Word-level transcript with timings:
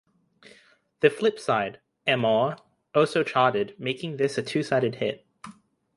The 1.01 1.11
flip 1.11 1.37
side, 1.37 1.79
"Amor," 2.07 2.57
also 2.95 3.21
charted, 3.23 3.75
making 3.77 4.17
this 4.17 4.35
a 4.35 4.41
two-sided 4.41 4.95
hit. 4.95 5.23